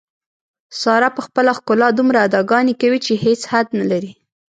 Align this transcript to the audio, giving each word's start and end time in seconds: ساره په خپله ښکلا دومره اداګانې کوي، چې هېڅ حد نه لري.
ساره 0.81 1.09
په 1.17 1.21
خپله 1.27 1.51
ښکلا 1.57 1.89
دومره 1.97 2.19
اداګانې 2.27 2.73
کوي، 2.81 2.99
چې 3.05 3.13
هېڅ 3.25 3.41
حد 3.51 3.67
نه 3.79 3.85
لري. 3.91 4.11